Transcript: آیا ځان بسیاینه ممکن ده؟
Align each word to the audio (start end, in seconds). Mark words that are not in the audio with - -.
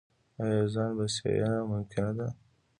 آیا 0.43 0.61
ځان 0.73 0.89
بسیاینه 0.97 1.59
ممکن 1.71 2.05
ده؟ 2.17 2.27